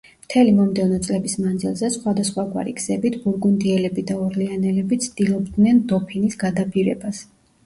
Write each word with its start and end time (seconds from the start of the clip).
მთელი 0.25 0.51
მომდევნო 0.59 0.95
წლების 1.07 1.35
მანძილზე, 1.41 1.91
სხვადასხვაგვარი 1.95 2.73
გზებით, 2.79 3.19
ბურგუნდიელები 3.27 4.05
და 4.13 4.17
ორლეანელები, 4.23 5.01
ცდილობდნენ 5.05 5.85
დოფინის 5.95 6.41
გადაბირებას. 6.47 7.23